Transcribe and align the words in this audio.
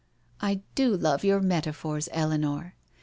...""I 0.41 0.61
do 0.73 0.97
love 0.97 1.23
your 1.23 1.41
metaphors, 1.41 2.09
Eleanor. 2.11 2.73